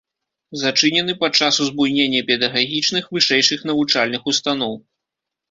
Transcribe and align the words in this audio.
Зачынены 0.61 1.13
падчас 1.23 1.59
узбуйнення 1.65 2.21
педагагічных 2.31 3.03
вышэйшых 3.19 3.59
навучальных 3.73 4.27
устаноў. 4.35 4.73